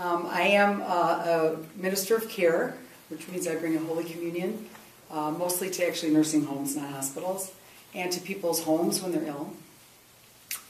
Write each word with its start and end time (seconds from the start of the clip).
Um, 0.00 0.26
I 0.30 0.42
am 0.42 0.80
uh, 0.80 0.86
a 0.86 1.56
minister 1.76 2.16
of 2.16 2.26
care, 2.26 2.74
which 3.10 3.28
means 3.28 3.46
I 3.46 3.56
bring 3.56 3.76
a 3.76 3.80
Holy 3.80 4.04
Communion, 4.04 4.66
uh, 5.10 5.30
mostly 5.30 5.68
to 5.68 5.86
actually 5.86 6.12
nursing 6.12 6.46
homes, 6.46 6.74
not 6.74 6.90
hospitals, 6.90 7.52
and 7.94 8.10
to 8.10 8.18
people's 8.20 8.62
homes 8.62 9.02
when 9.02 9.12
they're 9.12 9.26
ill. 9.26 9.52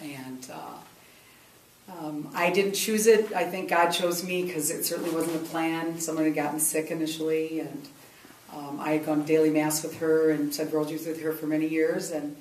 And 0.01 0.51
uh, 0.53 1.93
um, 1.96 2.29
I 2.35 2.51
didn't 2.51 2.72
choose 2.72 3.06
it. 3.06 3.32
I 3.32 3.45
think 3.45 3.71
God 3.71 3.90
chose 3.90 4.24
me 4.24 4.43
because 4.43 4.69
it 4.69 4.85
certainly 4.85 5.12
wasn't 5.12 5.36
a 5.36 5.48
plan. 5.48 6.00
Someone 6.00 6.24
had 6.24 6.34
gotten 6.34 6.58
sick 6.58 6.90
initially, 6.90 7.60
and 7.60 7.88
um, 8.52 8.80
I 8.80 8.94
had 8.94 9.06
gone 9.06 9.24
daily 9.24 9.50
mass 9.50 9.84
with 9.84 9.98
her 9.98 10.30
and 10.30 10.52
said 10.52 10.72
youth 10.72 11.06
with 11.06 11.22
her 11.22 11.30
for 11.30 11.46
many 11.46 11.68
years. 11.68 12.10
And 12.10 12.36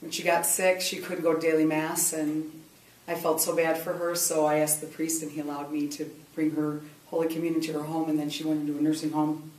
when 0.00 0.12
she 0.12 0.22
got 0.22 0.46
sick, 0.46 0.82
she 0.82 0.98
couldn't 0.98 1.24
go 1.24 1.34
to 1.34 1.40
daily 1.40 1.64
mass, 1.64 2.12
and 2.12 2.52
I 3.08 3.16
felt 3.16 3.40
so 3.40 3.56
bad 3.56 3.76
for 3.78 3.94
her, 3.94 4.14
so 4.14 4.46
I 4.46 4.58
asked 4.58 4.82
the 4.82 4.86
priest, 4.86 5.22
and 5.24 5.32
he 5.32 5.40
allowed 5.40 5.72
me 5.72 5.88
to 5.88 6.08
bring 6.38 6.52
her 6.52 6.80
Holy 7.06 7.26
Communion 7.26 7.60
to 7.62 7.72
her 7.72 7.82
home, 7.82 8.08
and 8.08 8.16
then 8.16 8.30
she 8.30 8.44
went 8.44 8.60
into 8.60 8.78
a 8.78 8.80
nursing 8.80 9.10
home, 9.10 9.50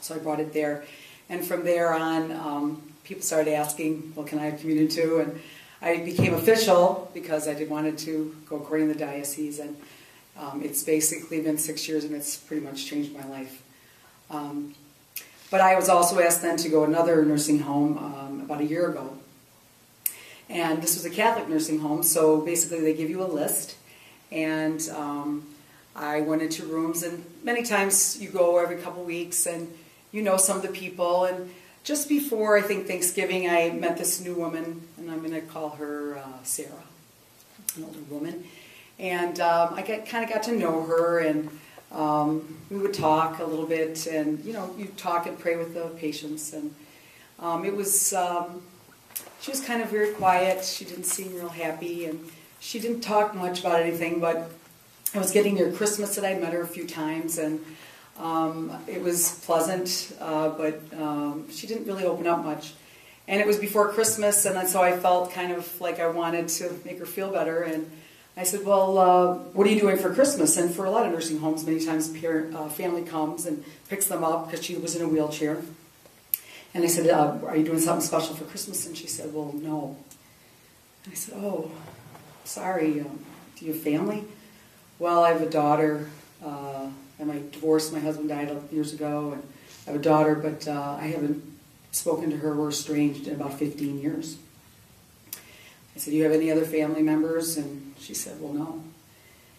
so 0.00 0.16
I 0.16 0.18
brought 0.18 0.40
it 0.40 0.52
there. 0.52 0.82
And 1.28 1.46
from 1.46 1.64
there 1.64 1.94
on, 1.94 2.32
um, 2.32 2.82
people 3.04 3.22
started 3.22 3.54
asking, 3.54 4.12
well, 4.16 4.26
can 4.26 4.40
I 4.40 4.46
have 4.46 4.58
communion 4.58 4.88
too? 4.88 5.20
And 5.20 5.40
I 5.80 5.98
became 5.98 6.34
official 6.34 7.08
because 7.14 7.46
I 7.46 7.54
did 7.54 7.70
wanted 7.70 7.98
to 7.98 8.34
go 8.48 8.56
according 8.56 8.88
to 8.88 8.94
the 8.94 8.98
diocese, 8.98 9.60
and 9.60 9.76
um, 10.36 10.60
it's 10.64 10.82
basically 10.82 11.40
been 11.40 11.56
six 11.56 11.86
years, 11.86 12.02
and 12.02 12.16
it's 12.16 12.36
pretty 12.36 12.64
much 12.64 12.84
changed 12.84 13.14
my 13.14 13.24
life. 13.28 13.62
Um, 14.28 14.74
but 15.52 15.60
I 15.60 15.76
was 15.76 15.88
also 15.88 16.18
asked 16.18 16.42
then 16.42 16.56
to 16.56 16.68
go 16.68 16.82
another 16.82 17.24
nursing 17.24 17.60
home 17.60 17.96
um, 17.96 18.40
about 18.40 18.60
a 18.60 18.64
year 18.64 18.90
ago, 18.90 19.16
and 20.48 20.82
this 20.82 20.96
was 20.96 21.04
a 21.04 21.10
Catholic 21.10 21.48
nursing 21.48 21.78
home, 21.78 22.02
so 22.02 22.40
basically 22.40 22.80
they 22.80 22.92
give 22.92 23.08
you 23.08 23.22
a 23.22 23.30
list. 23.40 23.76
And 24.32 24.82
um, 24.96 25.46
I 25.96 26.20
went 26.22 26.42
into 26.42 26.64
rooms, 26.66 27.02
and 27.02 27.24
many 27.42 27.62
times 27.62 28.20
you 28.20 28.28
go 28.28 28.58
every 28.58 28.76
couple 28.76 29.04
weeks 29.04 29.46
and 29.46 29.72
you 30.12 30.22
know 30.22 30.36
some 30.36 30.56
of 30.56 30.62
the 30.62 30.68
people. 30.68 31.24
And 31.24 31.50
just 31.84 32.08
before, 32.08 32.56
I 32.56 32.62
think, 32.62 32.86
Thanksgiving, 32.86 33.48
I 33.48 33.70
met 33.70 33.96
this 33.96 34.20
new 34.20 34.34
woman, 34.34 34.82
and 34.96 35.10
I'm 35.10 35.20
going 35.20 35.32
to 35.32 35.40
call 35.40 35.70
her 35.70 36.18
uh, 36.18 36.42
Sarah, 36.42 36.72
an 37.76 37.84
older 37.84 38.00
woman. 38.10 38.44
And 38.98 39.38
um, 39.40 39.74
I 39.74 39.82
kind 39.82 40.24
of 40.24 40.30
got 40.30 40.42
to 40.44 40.52
know 40.52 40.82
her, 40.82 41.18
and 41.18 41.50
um, 41.92 42.58
we 42.70 42.78
would 42.78 42.94
talk 42.94 43.38
a 43.38 43.44
little 43.44 43.66
bit, 43.66 44.06
and 44.06 44.44
you 44.44 44.52
know, 44.52 44.74
you 44.76 44.86
talk 44.96 45.26
and 45.26 45.38
pray 45.38 45.56
with 45.56 45.74
the 45.74 45.88
patients. 45.96 46.52
And 46.52 46.74
um, 47.38 47.64
it 47.64 47.74
was 47.74 48.12
um, 48.12 48.62
she 49.40 49.50
was 49.50 49.60
kind 49.60 49.82
of 49.82 49.90
very 49.90 50.12
quiet. 50.12 50.64
She 50.64 50.84
didn't 50.84 51.04
seem 51.04 51.34
real 51.34 51.48
happy, 51.48 52.06
and 52.06 52.24
she 52.60 52.80
didn't 52.80 53.02
talk 53.02 53.34
much 53.34 53.60
about 53.60 53.80
anything. 53.80 54.20
But 54.20 54.50
I 55.14 55.18
was 55.18 55.30
getting 55.30 55.54
near 55.54 55.70
Christmas, 55.70 56.18
and 56.18 56.26
I'd 56.26 56.40
met 56.40 56.52
her 56.52 56.62
a 56.62 56.66
few 56.66 56.86
times, 56.86 57.38
and 57.38 57.64
um, 58.18 58.76
it 58.88 59.00
was 59.00 59.40
pleasant. 59.44 60.12
Uh, 60.20 60.48
but 60.48 60.80
um, 60.98 61.48
she 61.50 61.68
didn't 61.68 61.86
really 61.86 62.04
open 62.04 62.26
up 62.26 62.44
much. 62.44 62.74
And 63.28 63.40
it 63.40 63.46
was 63.46 63.56
before 63.56 63.92
Christmas, 63.92 64.44
and 64.44 64.68
so 64.68 64.82
I 64.82 64.98
felt 64.98 65.32
kind 65.32 65.52
of 65.52 65.80
like 65.80 66.00
I 66.00 66.08
wanted 66.08 66.48
to 66.48 66.78
make 66.84 66.98
her 66.98 67.06
feel 67.06 67.30
better. 67.30 67.62
And 67.62 67.90
I 68.36 68.42
said, 68.42 68.66
"Well, 68.66 68.98
uh, 68.98 69.34
what 69.52 69.66
are 69.66 69.70
you 69.70 69.80
doing 69.80 69.98
for 69.98 70.12
Christmas?" 70.12 70.56
And 70.56 70.74
for 70.74 70.84
a 70.84 70.90
lot 70.90 71.06
of 71.06 71.12
nursing 71.12 71.38
homes, 71.38 71.64
many 71.64 71.84
times 71.84 72.08
parent, 72.08 72.54
uh, 72.54 72.68
family 72.68 73.02
comes 73.02 73.46
and 73.46 73.64
picks 73.88 74.08
them 74.08 74.24
up 74.24 74.50
because 74.50 74.64
she 74.64 74.76
was 74.76 74.96
in 74.96 75.02
a 75.02 75.08
wheelchair. 75.08 75.62
And 76.74 76.82
I 76.82 76.88
said, 76.88 77.08
uh, 77.08 77.38
Are 77.46 77.56
you 77.56 77.64
doing 77.64 77.78
something 77.78 78.04
special 78.04 78.34
for 78.34 78.44
Christmas? 78.44 78.84
And 78.84 78.96
she 78.96 79.06
said, 79.06 79.32
Well, 79.32 79.52
no. 79.54 79.96
And 81.04 81.12
I 81.12 81.16
said, 81.16 81.34
Oh, 81.36 81.70
sorry. 82.42 83.00
Um, 83.00 83.24
do 83.56 83.64
you 83.64 83.72
have 83.72 83.80
family? 83.80 84.24
Well, 84.98 85.24
I 85.24 85.32
have 85.32 85.42
a 85.42 85.50
daughter. 85.50 86.08
Uh, 86.44 86.88
and 87.18 87.52
divorced. 87.52 87.92
My 87.92 88.00
husband 88.00 88.28
died 88.28 88.52
years 88.70 88.92
ago. 88.92 89.32
And 89.32 89.42
I 89.86 89.92
have 89.92 90.00
a 90.00 90.02
daughter, 90.02 90.34
but 90.34 90.66
uh, 90.66 90.96
I 91.00 91.06
haven't 91.08 91.42
spoken 91.92 92.30
to 92.30 92.36
her. 92.38 92.54
We're 92.54 92.68
estranged 92.68 93.26
in 93.26 93.34
about 93.34 93.54
15 93.54 94.00
years. 94.00 94.36
I 95.32 95.98
said, 95.98 96.10
Do 96.10 96.16
you 96.16 96.24
have 96.24 96.32
any 96.32 96.50
other 96.50 96.64
family 96.64 97.02
members? 97.02 97.56
And 97.56 97.94
she 97.98 98.14
said, 98.14 98.40
Well, 98.40 98.52
no. 98.52 98.84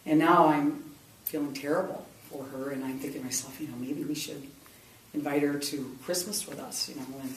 And 0.06 0.19
now 0.19 0.47
I'm 0.47 0.84
feeling 1.25 1.53
terrible 1.53 2.06
for 2.29 2.44
her. 2.46 2.72
And 2.72 2.84
I'm 2.84 3.00
thinking 3.00 3.22
to 3.22 3.25
myself, 3.25 3.59
you 3.59 3.67
know, 3.67 3.75
maybe 3.78 4.03
we 4.03 4.16
should 4.16 4.44
invite 5.13 5.41
her 5.41 5.57
to 5.57 5.97
Christmas 6.03 6.47
with 6.47 6.59
us, 6.59 6.90
you 6.90 6.96
know, 6.96 7.06
and 7.22 7.34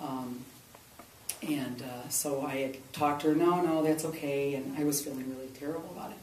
um, 0.00 0.44
and 1.46 1.82
uh, 1.82 2.08
so 2.08 2.44
I 2.44 2.56
had 2.56 2.92
talked 2.92 3.22
to 3.22 3.28
her, 3.28 3.34
no, 3.34 3.62
no, 3.62 3.82
that's 3.82 4.04
okay, 4.06 4.54
and 4.54 4.76
I 4.78 4.84
was 4.84 5.02
feeling 5.02 5.28
really 5.34 5.48
terrible 5.48 5.90
about 5.94 6.10
it. 6.10 6.16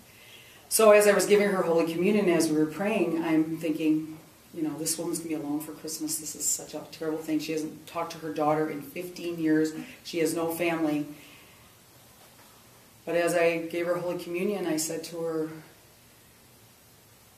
So 0.70 0.92
as 0.92 1.08
I 1.08 1.14
was 1.14 1.26
giving 1.26 1.50
her 1.50 1.64
Holy 1.64 1.92
Communion, 1.92 2.30
as 2.30 2.50
we 2.50 2.58
were 2.58 2.66
praying, 2.66 3.24
I'm 3.24 3.58
thinking, 3.58 4.18
you 4.54 4.64
know, 4.64 4.78
this 4.78 4.98
woman's 4.98 5.20
gonna 5.20 5.30
be 5.30 5.36
alone 5.36 5.60
for 5.60 5.72
Christmas. 5.72 6.18
This 6.18 6.36
is 6.36 6.46
such 6.46 6.74
a 6.74 6.82
terrible 6.92 7.20
thing. 7.20 7.40
She 7.40 7.54
hasn't 7.54 7.88
talked 7.88 8.12
to 8.14 8.18
her 8.20 8.34
daughter 8.34 8.70
in 8.70 8.82
15 8.82 9.40
years. 9.40 9.74
She 10.04 10.20
has 10.20 10.36
no 10.36 10.52
family. 10.52 11.06
But 13.06 13.16
as 13.16 13.34
I 13.34 13.60
gave 13.60 13.86
her 13.86 13.96
Holy 13.96 14.22
Communion, 14.22 14.68
I 14.68 14.78
said 14.78 15.04
to 15.06 15.22
her, 15.22 15.50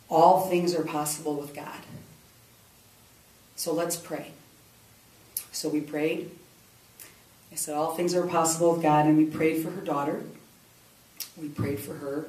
all 0.10 0.48
things 0.48 0.74
are 0.74 0.84
possible 0.84 1.36
with 1.36 1.54
God. 1.54 1.82
So 3.56 3.74
let's 3.74 3.96
pray. 3.96 4.32
So 5.52 5.70
we 5.70 5.82
prayed. 5.82 6.32
I 7.52 7.56
said, 7.56 7.76
All 7.76 7.94
things 7.96 8.14
are 8.16 8.26
possible 8.26 8.74
with 8.74 8.82
God, 8.82 9.06
and 9.06 9.18
we 9.18 9.26
prayed 9.26 9.64
for 9.64 9.72
her 9.72 9.82
daughter. 9.82 10.24
We 11.40 11.50
prayed 11.50 11.80
for 11.80 11.96
her. 11.96 12.28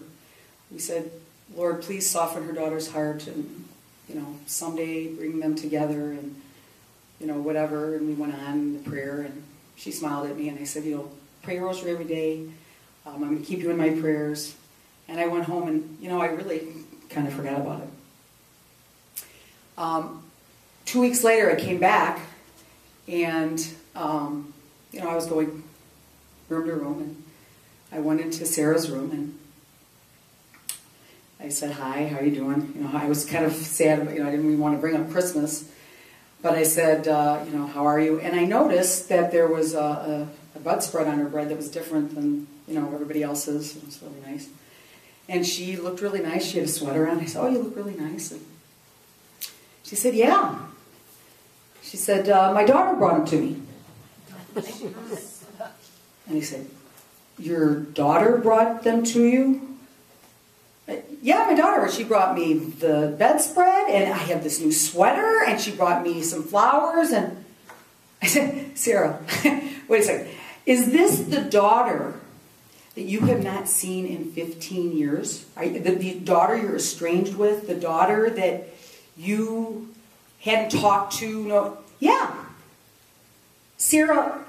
We 0.70 0.78
said, 0.78 1.10
Lord, 1.56 1.82
please 1.82 2.08
soften 2.08 2.44
her 2.44 2.52
daughter's 2.52 2.90
heart 2.90 3.26
and, 3.26 3.64
you 4.08 4.14
know, 4.14 4.36
someday 4.46 5.08
bring 5.08 5.40
them 5.40 5.54
together 5.54 6.12
and, 6.12 6.40
you 7.20 7.26
know, 7.26 7.38
whatever. 7.38 7.96
And 7.96 8.06
we 8.06 8.14
went 8.14 8.34
on 8.34 8.54
in 8.54 8.82
the 8.82 8.90
prayer, 8.90 9.22
and 9.22 9.42
she 9.76 9.90
smiled 9.90 10.28
at 10.28 10.36
me, 10.36 10.48
and 10.48 10.58
I 10.58 10.64
said, 10.64 10.84
You 10.84 10.96
know, 10.96 11.10
pray 11.42 11.58
a 11.58 11.62
rosary 11.62 11.90
every 11.92 12.04
day. 12.04 12.46
Um, 13.06 13.14
I'm 13.14 13.20
going 13.20 13.40
to 13.40 13.44
keep 13.44 13.60
you 13.60 13.70
in 13.70 13.76
my 13.76 13.90
prayers. 13.90 14.54
And 15.08 15.18
I 15.18 15.26
went 15.26 15.44
home, 15.44 15.68
and, 15.68 15.98
you 16.00 16.08
know, 16.08 16.20
I 16.20 16.26
really 16.26 16.68
kind 17.08 17.26
of 17.26 17.34
forgot 17.34 17.60
about 17.60 17.82
it. 17.82 17.88
Um, 19.76 20.22
two 20.84 21.00
weeks 21.00 21.24
later, 21.24 21.50
I 21.50 21.56
came 21.56 21.78
back, 21.78 22.20
and 23.08 23.66
um, 23.94 24.52
you 24.92 25.00
know 25.00 25.08
I 25.08 25.14
was 25.14 25.26
going 25.26 25.62
room 26.48 26.66
to 26.66 26.74
room, 26.74 27.00
and 27.00 27.22
I 27.92 28.00
went 28.00 28.20
into 28.20 28.44
Sarah's 28.44 28.90
room, 28.90 29.10
and 29.10 29.38
I 31.42 31.48
said, 31.48 31.72
"Hi, 31.72 32.06
how 32.08 32.18
are 32.18 32.24
you 32.24 32.34
doing?" 32.34 32.72
You 32.74 32.82
know, 32.82 32.90
I 32.92 33.06
was 33.06 33.24
kind 33.24 33.44
of 33.44 33.52
sad, 33.52 33.98
you 34.12 34.20
know, 34.20 34.28
I 34.28 34.30
didn't 34.30 34.46
even 34.46 34.58
want 34.58 34.76
to 34.76 34.80
bring 34.80 34.96
up 34.96 35.10
Christmas, 35.10 35.70
but 36.42 36.54
I 36.54 36.62
said, 36.62 37.08
uh, 37.08 37.42
"You 37.46 37.58
know, 37.58 37.66
how 37.66 37.86
are 37.86 38.00
you?" 38.00 38.20
And 38.20 38.38
I 38.38 38.44
noticed 38.44 39.08
that 39.08 39.32
there 39.32 39.48
was 39.48 39.74
a, 39.74 39.78
a, 39.78 40.28
a 40.56 40.60
bedspread 40.60 41.06
on 41.06 41.18
her 41.18 41.28
bed 41.28 41.48
that 41.48 41.56
was 41.56 41.70
different 41.70 42.14
than 42.14 42.46
you 42.68 42.74
know 42.78 42.92
everybody 42.92 43.22
else's. 43.22 43.76
It 43.76 43.84
was 43.84 44.00
really 44.02 44.20
nice, 44.26 44.48
and 45.28 45.46
she 45.46 45.76
looked 45.76 46.00
really 46.00 46.20
nice. 46.20 46.44
She 46.44 46.58
had 46.58 46.68
a 46.68 46.70
sweater 46.70 47.08
on. 47.08 47.20
I 47.20 47.24
said, 47.26 47.42
"Oh, 47.42 47.48
you 47.48 47.58
look 47.58 47.76
really 47.76 47.94
nice." 47.94 48.32
And 48.32 48.44
she 49.82 49.96
said, 49.96 50.14
"Yeah." 50.14 50.66
She 51.90 51.96
said, 51.96 52.28
uh, 52.28 52.52
My 52.52 52.64
daughter 52.64 52.96
brought 52.96 53.18
him 53.18 53.26
to 53.26 53.40
me. 53.40 53.62
and 56.26 56.36
he 56.36 56.40
said, 56.40 56.66
Your 57.36 57.74
daughter 57.80 58.38
brought 58.38 58.84
them 58.84 59.02
to 59.06 59.24
you? 59.24 59.69
Yeah, 61.22 61.44
my 61.46 61.54
daughter. 61.54 61.90
She 61.90 62.04
brought 62.04 62.34
me 62.34 62.54
the 62.54 63.14
bedspread, 63.18 63.90
and 63.90 64.12
I 64.12 64.16
have 64.16 64.42
this 64.42 64.60
new 64.60 64.72
sweater, 64.72 65.44
and 65.46 65.60
she 65.60 65.70
brought 65.72 66.02
me 66.02 66.22
some 66.22 66.42
flowers. 66.42 67.10
And 67.10 67.44
I 68.22 68.26
said, 68.26 68.78
Sarah, 68.78 69.20
wait 69.88 70.00
a 70.00 70.02
second. 70.02 70.28
Is 70.64 70.92
this 70.92 71.20
the 71.20 71.42
daughter 71.42 72.14
that 72.94 73.02
you 73.02 73.20
have 73.20 73.42
not 73.42 73.68
seen 73.68 74.06
in 74.06 74.32
15 74.32 74.96
years? 74.96 75.44
The, 75.56 75.78
the 75.78 76.14
daughter 76.20 76.56
you're 76.56 76.76
estranged 76.76 77.34
with? 77.34 77.66
The 77.66 77.74
daughter 77.74 78.30
that 78.30 78.68
you 79.16 79.88
hadn't 80.40 80.70
talked 80.70 81.14
to. 81.16 81.44
No, 81.44 81.78
yeah. 81.98 82.34
Sarah, 83.76 84.44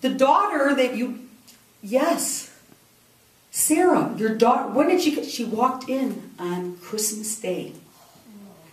the 0.00 0.10
daughter 0.10 0.74
that 0.74 0.96
you, 0.96 1.20
yes. 1.82 2.45
Sarah, 3.56 4.14
your 4.18 4.34
daughter, 4.34 4.68
when 4.68 4.88
did 4.88 5.00
she, 5.00 5.14
get? 5.14 5.24
she 5.24 5.42
walked 5.42 5.88
in 5.88 6.30
on 6.38 6.76
Christmas 6.76 7.40
Day. 7.40 7.72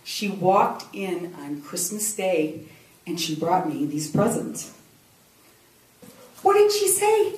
She 0.04 0.28
walked 0.28 0.94
in 0.94 1.34
on 1.36 1.62
Christmas 1.62 2.14
Day 2.14 2.66
and 3.06 3.18
she 3.18 3.34
brought 3.34 3.66
me 3.66 3.86
these 3.86 4.10
presents. 4.10 4.76
What 6.42 6.52
did 6.58 6.70
she 6.70 6.86
say? 6.88 7.36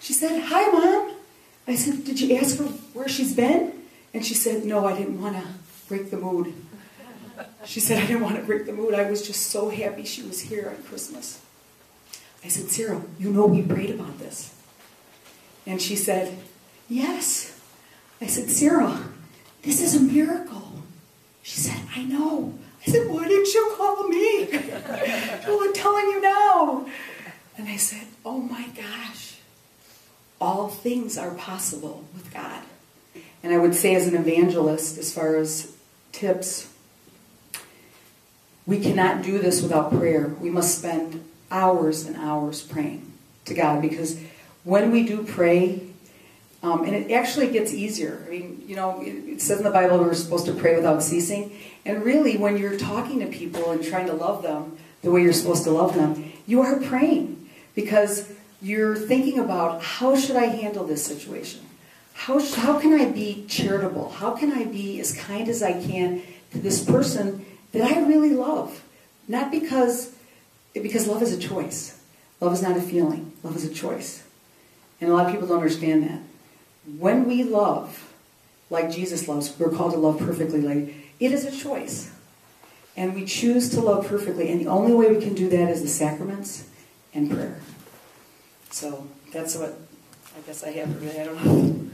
She 0.00 0.12
said, 0.12 0.42
Hi, 0.46 0.68
Mom. 0.72 1.14
I 1.68 1.76
said, 1.76 2.04
Did 2.04 2.20
you 2.20 2.34
ask 2.34 2.58
her 2.58 2.64
where 2.64 3.08
she's 3.08 3.36
been? 3.36 3.72
And 4.12 4.26
she 4.26 4.34
said, 4.34 4.64
No, 4.64 4.84
I 4.84 4.98
didn't 4.98 5.22
want 5.22 5.36
to 5.36 5.46
break 5.86 6.10
the 6.10 6.16
mood. 6.16 6.52
She 7.64 7.78
said, 7.78 8.02
I 8.02 8.06
didn't 8.08 8.22
want 8.22 8.34
to 8.34 8.42
break 8.42 8.66
the 8.66 8.72
mood. 8.72 8.94
I 8.94 9.08
was 9.08 9.24
just 9.24 9.46
so 9.46 9.70
happy 9.70 10.04
she 10.04 10.22
was 10.22 10.40
here 10.40 10.74
on 10.76 10.82
Christmas. 10.82 11.40
I 12.44 12.48
said, 12.48 12.68
Sarah, 12.68 13.00
you 13.16 13.30
know 13.30 13.46
we 13.46 13.62
prayed 13.62 13.90
about 13.90 14.18
this. 14.18 14.52
And 15.66 15.80
she 15.80 15.94
said, 15.94 16.36
Yes. 16.90 17.56
I 18.20 18.26
said, 18.26 18.50
Sarah, 18.50 19.04
this 19.62 19.80
is 19.80 19.94
a 19.94 20.00
miracle. 20.00 20.82
She 21.42 21.58
said, 21.58 21.80
I 21.94 22.02
know. 22.02 22.58
I 22.86 22.90
said, 22.90 23.08
why 23.08 23.28
didn't 23.28 23.54
you 23.54 23.72
call 23.76 24.08
me? 24.08 24.48
well, 25.46 25.60
I'm 25.62 25.72
telling 25.72 26.06
you 26.06 26.20
now. 26.20 26.86
And 27.56 27.68
I 27.68 27.76
said, 27.76 28.08
oh 28.24 28.38
my 28.38 28.66
gosh, 28.68 29.36
all 30.40 30.68
things 30.68 31.16
are 31.16 31.30
possible 31.30 32.04
with 32.12 32.34
God. 32.34 32.62
And 33.42 33.52
I 33.52 33.58
would 33.58 33.74
say, 33.74 33.94
as 33.94 34.06
an 34.06 34.16
evangelist, 34.16 34.98
as 34.98 35.14
far 35.14 35.36
as 35.36 35.72
tips, 36.12 36.70
we 38.66 38.80
cannot 38.80 39.22
do 39.22 39.38
this 39.38 39.62
without 39.62 39.90
prayer. 39.90 40.28
We 40.40 40.50
must 40.50 40.78
spend 40.78 41.24
hours 41.50 42.04
and 42.04 42.16
hours 42.16 42.62
praying 42.62 43.12
to 43.44 43.54
God 43.54 43.80
because 43.80 44.20
when 44.64 44.90
we 44.90 45.06
do 45.06 45.22
pray, 45.24 45.89
um, 46.62 46.84
and 46.84 46.94
it 46.94 47.10
actually 47.10 47.50
gets 47.50 47.72
easier. 47.72 48.22
I 48.26 48.30
mean, 48.30 48.62
you 48.66 48.76
know, 48.76 49.00
it, 49.00 49.08
it 49.08 49.40
says 49.40 49.58
in 49.58 49.64
the 49.64 49.70
Bible 49.70 49.98
we're 49.98 50.14
supposed 50.14 50.46
to 50.46 50.52
pray 50.52 50.76
without 50.76 51.02
ceasing. 51.02 51.58
And 51.86 52.04
really, 52.04 52.36
when 52.36 52.58
you're 52.58 52.76
talking 52.76 53.20
to 53.20 53.26
people 53.26 53.70
and 53.70 53.82
trying 53.82 54.06
to 54.06 54.12
love 54.12 54.42
them 54.42 54.76
the 55.02 55.10
way 55.10 55.22
you're 55.22 55.32
supposed 55.32 55.64
to 55.64 55.70
love 55.70 55.94
them, 55.94 56.32
you 56.46 56.60
are 56.60 56.78
praying 56.78 57.48
because 57.74 58.30
you're 58.60 58.94
thinking 58.94 59.38
about 59.38 59.82
how 59.82 60.16
should 60.16 60.36
I 60.36 60.46
handle 60.46 60.84
this 60.84 61.04
situation? 61.04 61.62
How, 62.12 62.38
how 62.54 62.78
can 62.78 62.92
I 62.92 63.06
be 63.06 63.46
charitable? 63.48 64.10
How 64.10 64.32
can 64.32 64.52
I 64.52 64.64
be 64.64 65.00
as 65.00 65.16
kind 65.16 65.48
as 65.48 65.62
I 65.62 65.72
can 65.72 66.22
to 66.52 66.58
this 66.58 66.84
person 66.84 67.46
that 67.72 67.82
I 67.82 68.00
really 68.02 68.34
love? 68.34 68.82
Not 69.26 69.50
because, 69.50 70.14
because 70.74 71.06
love 71.06 71.22
is 71.22 71.32
a 71.32 71.38
choice. 71.38 71.98
Love 72.40 72.52
is 72.52 72.60
not 72.60 72.76
a 72.76 72.82
feeling. 72.82 73.32
Love 73.42 73.56
is 73.56 73.64
a 73.64 73.72
choice. 73.72 74.22
And 75.00 75.10
a 75.10 75.14
lot 75.14 75.24
of 75.24 75.32
people 75.32 75.48
don't 75.48 75.56
understand 75.56 76.02
that. 76.02 76.20
When 76.84 77.26
we 77.26 77.42
love 77.42 78.12
like 78.70 78.90
Jesus 78.90 79.28
loves, 79.28 79.58
we're 79.58 79.70
called 79.70 79.92
to 79.92 79.98
love 79.98 80.18
perfectly 80.18 80.60
like 80.60 80.94
it 81.18 81.32
is 81.32 81.44
a 81.44 81.50
choice. 81.50 82.12
And 82.96 83.14
we 83.14 83.24
choose 83.24 83.70
to 83.70 83.80
love 83.80 84.06
perfectly. 84.06 84.50
And 84.50 84.60
the 84.60 84.66
only 84.66 84.92
way 84.92 85.14
we 85.14 85.22
can 85.22 85.34
do 85.34 85.48
that 85.50 85.70
is 85.70 85.82
the 85.82 85.88
sacraments 85.88 86.68
and 87.14 87.30
prayer. 87.30 87.60
So 88.70 89.06
that's 89.32 89.56
what 89.56 89.78
I 90.36 90.40
guess 90.46 90.64
I 90.64 90.70
have 90.70 91.02
really, 91.02 91.20
I 91.20 91.24
don't 91.24 91.44
know. 91.44 91.90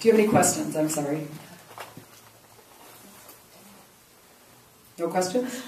Do 0.00 0.06
you 0.06 0.12
have 0.12 0.20
any 0.20 0.30
questions? 0.30 0.76
I'm 0.76 0.88
sorry. 0.88 1.26
No 4.98 5.06
questions? 5.06 5.62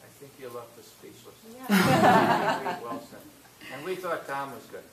I 0.00 0.06
think 0.20 0.32
you 0.38 0.46
left 0.46 0.78
us 0.78 0.86
speechless. 0.86 1.34
Yeah. 1.68 2.78
well 2.84 3.02
said. 3.10 3.18
And 3.74 3.84
we 3.84 3.96
thought 3.96 4.28
Tom 4.28 4.52
was 4.52 4.64
good. 4.66 4.84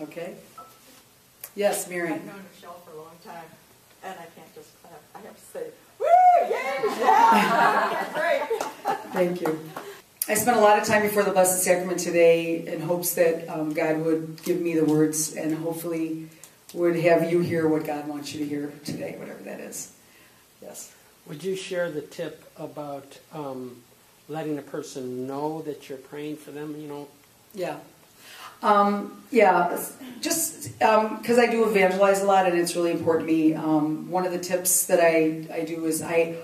okay. 0.02 0.34
Yes, 1.54 1.88
Mary. 1.88 2.12
I've 2.12 2.26
known 2.26 2.42
Michelle 2.52 2.78
for 2.84 2.92
a 2.92 2.96
long 2.96 3.16
time, 3.24 3.44
and 4.04 4.14
I 4.18 4.26
can't 4.36 4.54
just 4.54 4.68
clap. 4.82 5.00
I 5.14 5.20
have 5.20 5.34
to 5.34 5.40
say, 5.40 5.70
woo, 5.98 6.06
yay, 6.50 6.80
Michelle! 6.84 8.12
Great. 8.12 8.42
Thank 9.14 9.40
you. 9.40 9.58
I 10.28 10.34
spent 10.34 10.58
a 10.58 10.60
lot 10.60 10.78
of 10.78 10.84
time 10.84 11.02
before 11.02 11.22
the 11.22 11.30
Blessed 11.30 11.62
Sacrament 11.62 12.00
today 12.00 12.66
in 12.66 12.80
hopes 12.80 13.14
that 13.14 13.48
um, 13.48 13.72
God 13.72 14.04
would 14.04 14.42
give 14.42 14.60
me 14.60 14.74
the 14.74 14.84
words 14.84 15.34
and 15.34 15.56
hopefully 15.56 16.28
would 16.74 16.96
have 16.96 17.30
you 17.30 17.40
hear 17.40 17.68
what 17.68 17.84
God 17.84 18.08
wants 18.08 18.34
you 18.34 18.40
to 18.40 18.46
hear 18.46 18.72
today, 18.84 19.16
whatever 19.18 19.42
that 19.44 19.60
is. 19.60 19.92
Yes. 20.60 20.94
Would 21.26 21.42
you 21.42 21.56
share 21.56 21.90
the 21.90 22.00
tip 22.00 22.44
about 22.56 23.18
um, 23.32 23.76
letting 24.28 24.58
a 24.58 24.62
person 24.62 25.26
know 25.26 25.62
that 25.62 25.88
you're 25.88 25.98
praying 25.98 26.36
for 26.36 26.50
them? 26.50 26.80
You 26.80 26.88
know. 26.88 27.08
Yeah. 27.54 27.76
Um, 28.62 29.22
yeah, 29.30 29.78
just 30.22 30.78
because 30.78 31.38
um, 31.38 31.40
I 31.40 31.46
do 31.46 31.68
evangelize 31.68 32.22
a 32.22 32.26
lot 32.26 32.46
and 32.46 32.58
it's 32.58 32.74
really 32.74 32.90
important 32.90 33.28
to 33.28 33.34
me. 33.34 33.54
Um, 33.54 34.10
one 34.10 34.24
of 34.24 34.32
the 34.32 34.38
tips 34.38 34.86
that 34.86 34.98
I, 34.98 35.46
I 35.52 35.64
do 35.64 35.84
is 35.84 36.02
I 36.02 36.36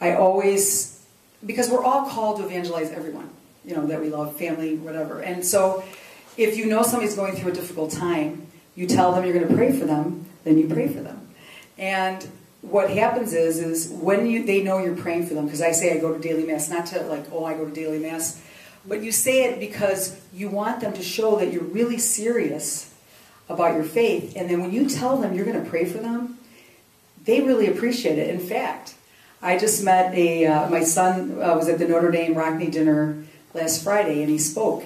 I 0.00 0.14
always 0.14 1.00
because 1.46 1.70
we're 1.70 1.84
all 1.84 2.08
called 2.08 2.38
to 2.38 2.46
evangelize 2.46 2.90
everyone, 2.90 3.30
you 3.64 3.76
know, 3.76 3.86
that 3.86 4.00
we 4.00 4.08
love, 4.08 4.36
family, 4.36 4.76
whatever. 4.76 5.20
And 5.20 5.44
so 5.44 5.84
if 6.36 6.56
you 6.56 6.66
know 6.66 6.82
somebody's 6.82 7.14
going 7.14 7.36
through 7.36 7.52
a 7.52 7.54
difficult 7.54 7.92
time, 7.92 8.46
you 8.74 8.86
tell 8.86 9.12
them 9.12 9.24
you're 9.24 9.34
going 9.34 9.48
to 9.48 9.54
pray 9.54 9.76
for 9.76 9.84
them, 9.84 10.26
then 10.44 10.58
you 10.58 10.68
pray 10.68 10.88
for 10.88 11.00
them. 11.00 11.28
And 11.78 12.26
what 12.62 12.90
happens 12.90 13.32
is, 13.32 13.58
is 13.58 13.88
when 13.90 14.26
you 14.26 14.44
they 14.44 14.62
know 14.62 14.78
you're 14.78 14.96
praying 14.96 15.26
for 15.26 15.34
them, 15.34 15.44
because 15.44 15.60
I 15.60 15.72
say 15.72 15.96
I 15.96 16.00
go 16.00 16.12
to 16.12 16.18
daily 16.18 16.44
mass, 16.44 16.70
not 16.70 16.86
to 16.86 17.02
like, 17.02 17.26
oh, 17.32 17.44
I 17.44 17.54
go 17.54 17.64
to 17.64 17.70
daily 17.70 17.98
mass, 17.98 18.40
but 18.86 19.02
you 19.02 19.12
say 19.12 19.44
it 19.44 19.60
because 19.60 20.20
you 20.32 20.48
want 20.48 20.80
them 20.80 20.92
to 20.92 21.02
show 21.02 21.36
that 21.36 21.52
you're 21.52 21.62
really 21.62 21.98
serious 21.98 22.92
about 23.48 23.74
your 23.74 23.84
faith. 23.84 24.34
And 24.36 24.48
then 24.48 24.60
when 24.60 24.72
you 24.72 24.88
tell 24.88 25.16
them 25.18 25.34
you're 25.34 25.44
going 25.44 25.62
to 25.62 25.68
pray 25.68 25.84
for 25.84 25.98
them, 25.98 26.38
they 27.24 27.40
really 27.40 27.66
appreciate 27.66 28.18
it. 28.18 28.28
In 28.28 28.40
fact, 28.40 28.94
I 29.40 29.58
just 29.58 29.84
met 29.84 30.14
a, 30.14 30.46
uh, 30.46 30.70
my 30.70 30.82
son 30.82 31.32
uh, 31.42 31.54
was 31.54 31.68
at 31.68 31.78
the 31.78 31.86
Notre 31.86 32.10
Dame 32.10 32.34
Rockne 32.34 32.70
dinner 32.70 33.24
last 33.52 33.82
Friday 33.82 34.22
and 34.22 34.30
he 34.30 34.38
spoke. 34.38 34.84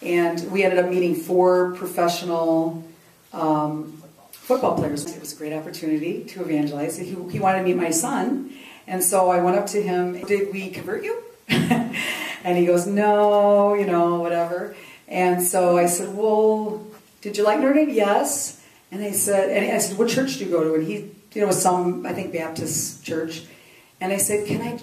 And 0.00 0.50
we 0.50 0.62
ended 0.62 0.78
up 0.78 0.90
meeting 0.90 1.14
four 1.14 1.74
professional 1.74 2.87
um, 3.32 4.02
football 4.30 4.76
players. 4.76 5.04
It 5.04 5.20
was 5.20 5.32
a 5.32 5.36
great 5.36 5.52
opportunity 5.52 6.24
to 6.24 6.42
evangelize. 6.42 6.96
He, 6.96 7.14
he 7.30 7.38
wanted 7.38 7.58
to 7.58 7.64
meet 7.64 7.76
my 7.76 7.90
son. 7.90 8.52
And 8.86 9.02
so 9.02 9.30
I 9.30 9.42
went 9.42 9.58
up 9.58 9.66
to 9.68 9.82
him, 9.82 10.20
Did 10.22 10.52
we 10.52 10.70
convert 10.70 11.04
you? 11.04 11.22
and 11.48 12.56
he 12.56 12.66
goes, 12.66 12.86
No, 12.86 13.74
you 13.74 13.86
know, 13.86 14.20
whatever. 14.20 14.74
And 15.06 15.42
so 15.42 15.76
I 15.76 15.86
said, 15.86 16.16
Well, 16.16 16.86
did 17.20 17.36
you 17.36 17.44
like 17.44 17.60
Notre 17.60 17.74
Dame? 17.74 17.90
Yes. 17.90 18.62
And 18.90 19.02
I 19.02 19.10
said, 19.10 19.50
and 19.50 19.70
I 19.74 19.78
said, 19.78 19.98
What 19.98 20.08
church 20.08 20.38
do 20.38 20.44
you 20.44 20.50
go 20.50 20.64
to? 20.64 20.74
And 20.74 20.86
he, 20.86 21.10
you 21.34 21.44
know, 21.44 21.50
some, 21.50 22.06
I 22.06 22.14
think, 22.14 22.32
Baptist 22.32 23.04
church. 23.04 23.44
And 24.00 24.12
I 24.12 24.16
said, 24.16 24.46
Can 24.46 24.62
I 24.62 24.80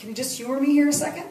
can 0.00 0.08
you 0.08 0.14
just 0.14 0.38
humor 0.38 0.58
me 0.58 0.72
here 0.72 0.88
a 0.88 0.92
second? 0.94 1.26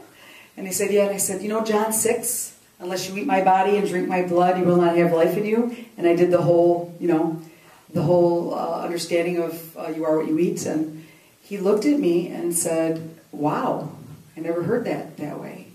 And 0.56 0.68
he 0.68 0.72
said, 0.74 0.92
Yeah. 0.92 1.06
And 1.06 1.16
I 1.16 1.18
said, 1.18 1.42
You 1.42 1.50
know, 1.50 1.64
John 1.64 1.92
6, 1.92 2.59
unless 2.80 3.10
you 3.10 3.18
eat 3.18 3.28
my 3.28 3.44
body 3.44 3.78
and 3.78 3.88
drink 3.88 4.08
my 4.08 4.24
blood, 4.24 4.58
you 4.58 4.66
will 4.66 4.78
not 4.78 4.96
have 4.96 5.12
life 5.12 5.38
in 5.38 5.46
you. 5.46 5.76
And 5.98 6.08
I 6.08 6.16
did 6.16 6.32
the 6.32 6.42
whole, 6.42 6.96
you 7.00 7.08
know, 7.08 7.42
the 7.94 8.02
whole 8.02 8.54
uh, 8.54 8.82
understanding 8.82 9.38
of 9.38 9.78
uh, 9.78 9.90
you 9.90 10.06
are 10.06 10.18
what 10.18 10.28
you 10.28 10.40
eat. 10.40 10.66
And 10.66 11.06
he 11.44 11.58
looked 11.58 11.86
at 11.86 12.00
me 12.00 12.28
and 12.28 12.54
said, 12.54 13.16
Wow, 13.32 13.92
I 14.36 14.40
never 14.40 14.64
heard 14.64 14.86
that 14.86 15.18
that 15.18 15.40
way. 15.40 15.68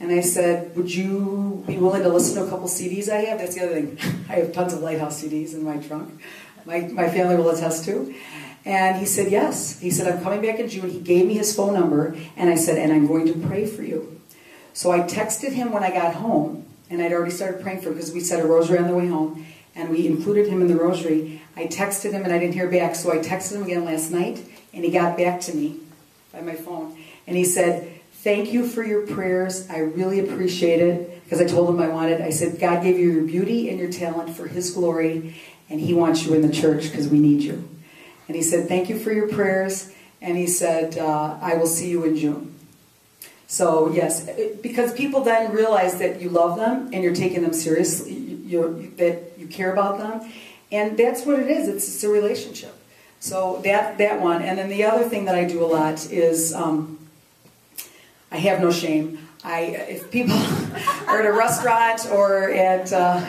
And 0.00 0.10
I 0.10 0.20
said, 0.20 0.76
Would 0.76 0.94
you 0.94 1.64
be 1.66 1.78
willing 1.78 2.02
to 2.02 2.08
listen 2.08 2.36
to 2.36 2.46
a 2.46 2.50
couple 2.50 2.66
CDs 2.66 3.08
I 3.08 3.18
have? 3.22 3.38
That's 3.38 3.54
the 3.54 3.64
other 3.64 3.80
thing. 3.80 3.98
I 4.28 4.34
have 4.34 4.52
tons 4.52 4.72
of 4.72 4.80
Lighthouse 4.80 5.22
CDs 5.22 5.54
in 5.54 5.64
my 5.64 5.78
trunk. 5.78 6.20
My, 6.64 6.80
my 6.80 7.08
family 7.08 7.36
will 7.36 7.50
attest 7.50 7.84
to. 7.86 8.14
And 8.64 8.98
he 8.98 9.06
said, 9.06 9.30
Yes. 9.30 9.80
He 9.80 9.90
said, 9.90 10.12
I'm 10.12 10.22
coming 10.22 10.42
back 10.42 10.58
in 10.58 10.68
June. 10.68 10.90
He 10.90 11.00
gave 11.00 11.26
me 11.26 11.34
his 11.34 11.54
phone 11.54 11.74
number, 11.74 12.16
and 12.36 12.50
I 12.50 12.56
said, 12.56 12.78
And 12.78 12.92
I'm 12.92 13.06
going 13.06 13.26
to 13.26 13.46
pray 13.46 13.66
for 13.66 13.82
you. 13.82 14.20
So 14.72 14.90
I 14.90 15.00
texted 15.00 15.52
him 15.52 15.72
when 15.72 15.82
I 15.82 15.90
got 15.90 16.14
home, 16.14 16.66
and 16.90 17.02
I'd 17.02 17.12
already 17.12 17.30
started 17.30 17.62
praying 17.62 17.80
for 17.80 17.88
him 17.88 17.94
because 17.94 18.12
we 18.12 18.20
said 18.20 18.40
a 18.40 18.46
rosary 18.46 18.78
on 18.78 18.88
the 18.88 18.94
way 18.94 19.08
home, 19.08 19.46
and 19.74 19.90
we 19.90 20.06
included 20.06 20.48
him 20.48 20.60
in 20.60 20.68
the 20.68 20.76
rosary. 20.76 21.42
I 21.56 21.66
texted 21.66 22.12
him, 22.12 22.24
and 22.24 22.32
I 22.32 22.38
didn't 22.38 22.54
hear 22.54 22.70
back, 22.70 22.94
so 22.94 23.12
I 23.12 23.18
texted 23.18 23.56
him 23.56 23.64
again 23.64 23.84
last 23.84 24.10
night, 24.10 24.44
and 24.72 24.84
he 24.84 24.90
got 24.90 25.16
back 25.16 25.40
to 25.42 25.54
me 25.54 25.80
by 26.32 26.40
my 26.40 26.54
phone. 26.54 26.96
And 27.26 27.36
he 27.36 27.44
said, 27.44 27.88
Thank 28.12 28.52
you 28.52 28.68
for 28.68 28.84
your 28.84 29.04
prayers. 29.04 29.68
I 29.68 29.78
really 29.78 30.20
appreciate 30.20 30.80
it 30.80 31.24
because 31.24 31.40
I 31.40 31.44
told 31.44 31.68
him 31.68 31.80
I 31.80 31.88
wanted. 31.88 32.20
I 32.20 32.30
said, 32.30 32.60
God 32.60 32.84
gave 32.84 32.96
you 32.96 33.10
your 33.10 33.24
beauty 33.24 33.68
and 33.68 33.80
your 33.80 33.90
talent 33.90 34.36
for 34.36 34.46
His 34.46 34.70
glory, 34.70 35.34
and 35.68 35.80
He 35.80 35.92
wants 35.92 36.24
you 36.24 36.34
in 36.34 36.42
the 36.42 36.52
church 36.52 36.84
because 36.84 37.08
we 37.08 37.18
need 37.18 37.42
you. 37.42 37.68
And 38.28 38.36
he 38.36 38.42
said, 38.42 38.68
Thank 38.68 38.88
you 38.88 38.98
for 38.98 39.12
your 39.12 39.28
prayers. 39.28 39.92
And 40.20 40.36
he 40.38 40.46
said, 40.46 40.96
uh, 40.96 41.36
I 41.42 41.56
will 41.56 41.66
see 41.66 41.90
you 41.90 42.04
in 42.04 42.16
June. 42.16 42.51
So, 43.52 43.92
yes, 43.92 44.26
because 44.62 44.94
people 44.94 45.20
then 45.24 45.52
realize 45.52 45.98
that 45.98 46.22
you 46.22 46.30
love 46.30 46.56
them 46.56 46.88
and 46.90 47.04
you're 47.04 47.14
taking 47.14 47.42
them 47.42 47.52
seriously, 47.52 48.14
you, 48.14 48.90
that 48.96 49.34
you 49.36 49.46
care 49.46 49.70
about 49.70 49.98
them. 49.98 50.32
And 50.70 50.96
that's 50.96 51.26
what 51.26 51.38
it 51.38 51.50
is 51.50 51.68
it's, 51.68 51.86
it's 51.86 52.02
a 52.02 52.08
relationship. 52.08 52.74
So, 53.20 53.60
that, 53.62 53.98
that 53.98 54.22
one. 54.22 54.40
And 54.40 54.58
then 54.58 54.70
the 54.70 54.84
other 54.84 55.06
thing 55.06 55.26
that 55.26 55.34
I 55.34 55.44
do 55.44 55.62
a 55.62 55.66
lot 55.66 56.10
is 56.10 56.54
um, 56.54 56.98
I 58.30 58.38
have 58.38 58.62
no 58.62 58.72
shame. 58.72 59.28
I, 59.44 59.60
if 59.86 60.10
people 60.10 60.34
are 61.06 61.20
at 61.20 61.26
a 61.26 61.32
restaurant 61.34 62.06
or 62.10 62.48
at 62.48 62.90
uh, 62.90 63.22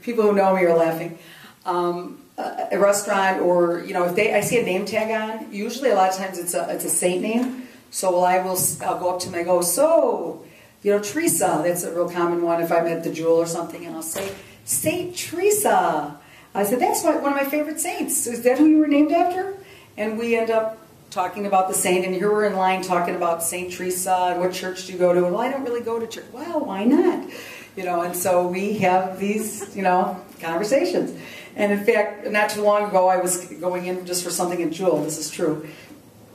people 0.00 0.24
who 0.24 0.32
know 0.32 0.56
me 0.56 0.64
are 0.64 0.78
laughing. 0.78 1.18
Um, 1.66 2.22
a 2.38 2.78
restaurant 2.78 3.42
or 3.42 3.80
you 3.84 3.92
know 3.92 4.04
if 4.04 4.14
they 4.14 4.32
I 4.32 4.42
see 4.42 4.60
a 4.60 4.62
name 4.62 4.86
tag 4.86 5.10
on, 5.10 5.52
usually 5.52 5.90
a 5.90 5.96
lot 5.96 6.10
of 6.10 6.16
times 6.16 6.38
it's 6.38 6.54
a 6.54 6.72
it's 6.72 6.84
a 6.84 6.88
saint 6.88 7.20
name. 7.20 7.67
So 7.90 8.22
I 8.22 8.42
will 8.42 8.58
I'll 8.82 8.98
go 8.98 9.14
up 9.14 9.20
to 9.20 9.30
them 9.30 9.38
and 9.38 9.46
go 9.46 9.62
so 9.62 10.44
you 10.82 10.92
know 10.92 11.02
Teresa 11.02 11.62
that's 11.64 11.84
a 11.84 11.92
real 11.92 12.08
common 12.08 12.42
one 12.42 12.62
if 12.62 12.70
I'm 12.70 12.86
at 12.86 13.02
the 13.02 13.12
Jewel 13.12 13.36
or 13.36 13.46
something 13.46 13.84
and 13.84 13.96
I'll 13.96 14.02
say 14.02 14.34
Saint 14.64 15.16
Teresa. 15.16 16.18
I 16.54 16.64
said 16.64 16.80
that's 16.80 17.02
one 17.04 17.16
of 17.16 17.22
my 17.22 17.44
favorite 17.44 17.80
saints. 17.80 18.26
Is 18.26 18.42
that 18.42 18.58
who 18.58 18.66
you 18.66 18.78
were 18.78 18.88
named 18.88 19.12
after? 19.12 19.56
And 19.96 20.18
we 20.18 20.36
end 20.36 20.50
up 20.50 20.78
talking 21.10 21.46
about 21.46 21.68
the 21.68 21.74
saint, 21.74 22.04
and 22.04 22.14
here 22.14 22.30
we're 22.30 22.44
in 22.44 22.56
line 22.56 22.82
talking 22.82 23.16
about 23.16 23.42
Saint 23.42 23.72
Teresa 23.72 24.28
and 24.30 24.40
what 24.40 24.52
church 24.52 24.86
do 24.86 24.92
you 24.92 24.98
go 24.98 25.12
to? 25.12 25.24
And 25.24 25.34
well, 25.34 25.42
I 25.42 25.50
don't 25.50 25.64
really 25.64 25.80
go 25.80 25.98
to 25.98 26.06
church. 26.06 26.26
Well, 26.32 26.60
why 26.60 26.84
not? 26.84 27.28
You 27.76 27.84
know, 27.84 28.02
and 28.02 28.14
so 28.14 28.46
we 28.46 28.78
have 28.78 29.18
these, 29.18 29.74
you 29.74 29.82
know, 29.82 30.22
conversations. 30.40 31.18
And 31.56 31.72
in 31.72 31.84
fact, 31.84 32.26
not 32.26 32.50
too 32.50 32.62
long 32.62 32.88
ago, 32.88 33.08
I 33.08 33.16
was 33.16 33.46
going 33.46 33.86
in 33.86 34.04
just 34.04 34.22
for 34.22 34.30
something 34.30 34.62
at 34.62 34.70
Jewel. 34.70 35.02
This 35.02 35.18
is 35.18 35.30
true. 35.30 35.68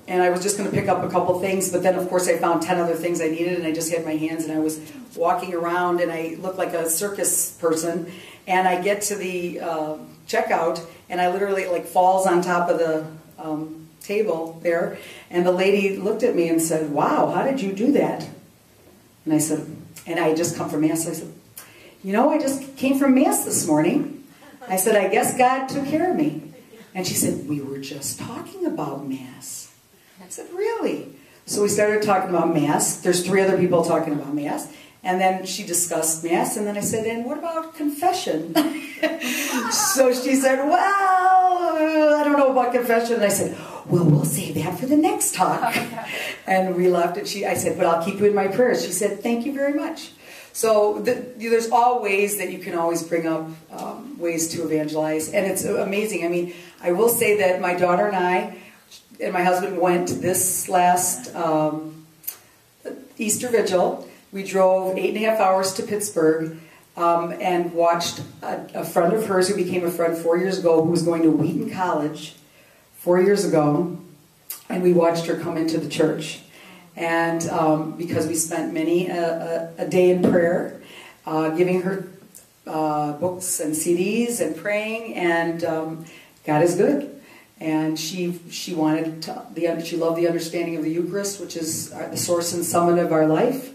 And 0.07 0.21
I 0.21 0.29
was 0.29 0.43
just 0.43 0.57
going 0.57 0.69
to 0.69 0.75
pick 0.75 0.89
up 0.89 1.03
a 1.03 1.09
couple 1.09 1.39
things, 1.39 1.71
but 1.71 1.81
then 1.81 1.95
of 1.95 2.09
course 2.09 2.27
I 2.27 2.37
found 2.37 2.61
10 2.61 2.77
other 2.77 2.95
things 2.95 3.21
I 3.21 3.29
needed, 3.29 3.57
and 3.57 3.65
I 3.65 3.71
just 3.71 3.91
had 3.93 4.03
my 4.03 4.15
hands, 4.15 4.43
and 4.43 4.51
I 4.51 4.59
was 4.59 4.79
walking 5.15 5.53
around, 5.53 6.01
and 6.01 6.11
I 6.11 6.35
looked 6.39 6.57
like 6.57 6.73
a 6.73 6.89
circus 6.89 7.51
person. 7.51 8.11
And 8.45 8.67
I 8.67 8.81
get 8.81 9.01
to 9.03 9.15
the 9.15 9.61
uh, 9.61 9.97
checkout, 10.27 10.85
and 11.09 11.21
I 11.21 11.31
literally 11.31 11.67
like 11.67 11.85
falls 11.85 12.27
on 12.27 12.41
top 12.41 12.69
of 12.69 12.79
the 12.79 13.05
um, 13.37 13.87
table 14.01 14.59
there. 14.61 14.97
And 15.29 15.45
the 15.45 15.51
lady 15.51 15.97
looked 15.97 16.23
at 16.23 16.35
me 16.35 16.49
and 16.49 16.61
said, 16.61 16.91
"Wow, 16.91 17.31
how 17.33 17.43
did 17.43 17.61
you 17.61 17.71
do 17.71 17.93
that?" 17.93 18.27
And 19.25 19.33
I 19.33 19.37
said, 19.37 19.65
and 20.05 20.19
I 20.19 20.33
just 20.33 20.57
come 20.57 20.69
from 20.69 20.81
mass. 20.81 21.07
I 21.07 21.13
said, 21.13 21.31
"You 22.03 22.11
know, 22.11 22.29
I 22.29 22.39
just 22.39 22.75
came 22.75 22.99
from 22.99 23.15
mass 23.15 23.45
this 23.45 23.65
morning." 23.65 24.23
I 24.67 24.75
said, 24.75 24.95
"I 24.95 25.07
guess 25.07 25.37
God 25.37 25.67
took 25.67 25.85
care 25.85 26.11
of 26.11 26.17
me." 26.17 26.53
And 26.93 27.07
she 27.07 27.13
said, 27.13 27.47
"We 27.47 27.61
were 27.61 27.79
just 27.79 28.19
talking 28.19 28.65
about 28.65 29.07
mass." 29.07 29.72
I 30.21 30.29
said, 30.29 30.47
"Really?" 30.53 31.15
So 31.45 31.61
we 31.61 31.67
started 31.67 32.03
talking 32.03 32.29
about 32.29 32.53
mass. 32.53 32.97
There's 32.97 33.25
three 33.25 33.41
other 33.41 33.57
people 33.57 33.83
talking 33.83 34.13
about 34.13 34.33
mass. 34.33 34.71
And 35.05 35.19
then 35.19 35.45
she 35.45 35.65
discussed 35.65 36.23
Mass, 36.23 36.55
and 36.55 36.65
then 36.65 36.77
I 36.77 36.79
said, 36.79 37.05
and 37.05 37.25
what 37.25 37.37
about 37.37 37.75
confession? 37.75 38.55
so 39.71 40.13
she 40.13 40.35
said, 40.35 40.59
well, 40.65 41.75
I 41.75 42.23
don't 42.23 42.37
know 42.37 42.51
about 42.51 42.71
confession. 42.71 43.15
And 43.15 43.23
I 43.23 43.27
said, 43.27 43.57
well, 43.85 44.05
we'll 44.05 44.23
save 44.23 44.55
that 44.55 44.79
for 44.79 44.85
the 44.85 44.95
next 44.95 45.35
talk. 45.35 45.75
and 46.47 46.75
we 46.75 46.87
left, 46.87 47.17
and 47.17 47.27
she, 47.27 47.45
I 47.45 47.53
said, 47.53 47.77
but 47.77 47.85
I'll 47.85 48.03
keep 48.03 48.17
you 48.19 48.27
in 48.27 48.33
my 48.33 48.47
prayers. 48.47 48.85
She 48.85 48.93
said, 48.93 49.21
thank 49.21 49.45
you 49.45 49.53
very 49.53 49.73
much. 49.73 50.11
So 50.53 50.99
the, 50.99 51.33
there's 51.35 51.69
all 51.69 52.01
ways 52.01 52.37
that 52.37 52.51
you 52.51 52.59
can 52.59 52.77
always 52.77 53.03
bring 53.03 53.27
up 53.27 53.49
um, 53.71 54.17
ways 54.17 54.47
to 54.49 54.63
evangelize, 54.63 55.33
and 55.33 55.45
it's 55.45 55.65
amazing. 55.65 56.23
I 56.23 56.29
mean, 56.29 56.53
I 56.81 56.93
will 56.93 57.09
say 57.09 57.37
that 57.39 57.59
my 57.59 57.73
daughter 57.73 58.07
and 58.07 58.15
I, 58.15 58.57
and 59.19 59.33
my 59.33 59.43
husband 59.43 59.79
went 59.79 60.09
this 60.21 60.69
last 60.69 61.33
um, 61.35 62.05
Easter 63.17 63.49
Vigil. 63.49 64.07
We 64.31 64.43
drove 64.43 64.97
eight 64.97 65.15
and 65.15 65.23
a 65.23 65.29
half 65.29 65.39
hours 65.39 65.73
to 65.75 65.83
Pittsburgh 65.83 66.57
um, 66.97 67.33
and 67.39 67.73
watched 67.73 68.21
a, 68.41 68.81
a, 68.81 68.85
friend 68.85 69.13
of 69.13 69.25
hers 69.25 69.47
who 69.47 69.55
became 69.55 69.85
a 69.85 69.91
friend 69.91 70.17
four 70.17 70.37
years 70.37 70.59
ago, 70.59 70.83
who 70.83 70.91
was 70.91 71.03
going 71.03 71.23
to 71.23 71.31
Wheaton 71.31 71.71
College 71.71 72.35
four 72.97 73.21
years 73.21 73.45
ago, 73.45 73.97
and 74.69 74.83
we 74.83 74.93
watched 74.93 75.25
her 75.25 75.39
come 75.39 75.57
into 75.57 75.77
the 75.77 75.89
church. 75.89 76.41
And 76.95 77.47
um, 77.49 77.97
because 77.97 78.27
we 78.27 78.35
spent 78.35 78.73
many 78.73 79.07
a, 79.07 79.71
a, 79.77 79.83
a 79.83 79.87
day 79.87 80.11
in 80.11 80.21
prayer, 80.21 80.81
uh, 81.25 81.49
giving 81.49 81.81
her 81.81 82.07
uh, 82.67 83.13
books 83.13 83.59
and 83.59 83.73
CDs 83.73 84.39
and 84.39 84.55
praying, 84.55 85.15
and 85.15 85.63
um, 85.63 86.05
God 86.45 86.63
is 86.63 86.75
good. 86.75 87.12
And 87.63 87.97
she 87.97 88.37
she 88.51 88.75
wanted 88.75 89.21
to, 89.23 89.45
the 89.53 89.81
she 89.85 89.95
loved 89.95 90.17
the 90.17 90.27
understanding 90.27 90.75
of 90.75 90.83
the 90.83 90.91
Eucharist, 90.91 91.39
which 91.39 91.55
is 91.55 91.91
the 91.91 92.17
source 92.17 92.51
and 92.53 92.65
summit 92.65 92.99
of 92.99 93.13
our 93.13 93.25
life. 93.25 93.71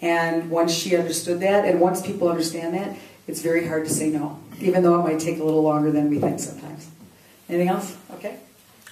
And 0.00 0.50
once 0.50 0.72
she 0.72 0.96
understood 0.96 1.40
that, 1.40 1.64
and 1.64 1.80
once 1.80 2.00
people 2.00 2.28
understand 2.28 2.74
that, 2.74 2.96
it's 3.26 3.40
very 3.42 3.66
hard 3.66 3.86
to 3.86 3.90
say 3.90 4.08
no, 4.08 4.38
even 4.60 4.84
though 4.84 5.00
it 5.00 5.02
might 5.02 5.18
take 5.18 5.40
a 5.40 5.42
little 5.42 5.62
longer 5.62 5.90
than 5.90 6.10
we 6.10 6.20
think 6.20 6.38
sometimes. 6.38 6.88
Anything 7.48 7.68
else? 7.68 7.96
Okay. 8.12 8.38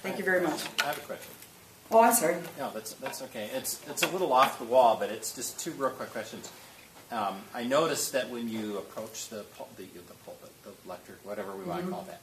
Thank 0.01 0.17
you 0.17 0.25
very 0.25 0.41
much. 0.41 0.61
I 0.81 0.87
have 0.87 0.97
a 0.97 1.01
question. 1.01 1.31
Oh, 1.89 2.01
I'm 2.01 2.13
sorry. 2.13 2.35
No, 2.59 2.69
that's 2.73 2.93
that's 2.95 3.21
okay. 3.21 3.49
It's 3.53 3.79
it's 3.87 4.03
a 4.03 4.09
little 4.09 4.33
off 4.33 4.59
the 4.59 4.65
wall, 4.65 4.97
but 4.99 5.09
it's 5.09 5.33
just 5.33 5.57
two 5.57 5.71
real 5.71 5.91
quick 5.91 6.11
questions. 6.11 6.51
Um, 7.11 7.35
I 7.53 7.63
noticed 7.63 8.11
that 8.11 8.29
when 8.29 8.49
you 8.49 8.77
approach 8.77 9.29
the 9.29 9.45
pul- 9.55 9.69
the, 9.77 9.83
the 9.83 10.13
pulpit, 10.25 10.51
the 10.63 10.71
lectern, 10.89 11.15
whatever 11.23 11.55
we 11.55 11.63
want 11.63 11.85
to 11.85 11.91
call 11.91 12.03
that, 12.09 12.21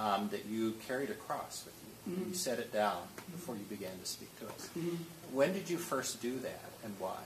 um, 0.00 0.28
that 0.30 0.46
you 0.46 0.74
carried 0.86 1.10
a 1.10 1.14
cross 1.14 1.64
with 1.66 1.74
you. 1.84 2.12
Mhm. 2.24 2.28
You 2.30 2.34
set 2.34 2.58
it 2.58 2.72
down 2.72 3.02
before 3.30 3.54
you 3.54 3.64
began 3.68 3.98
to 4.02 4.06
speak 4.06 4.30
to 4.40 4.46
us. 4.46 4.68
Mhm. 4.76 4.96
When 5.32 5.52
did 5.52 5.68
you 5.68 5.76
first 5.76 6.22
do 6.22 6.38
that, 6.38 6.70
and 6.82 6.94
why? 6.98 7.18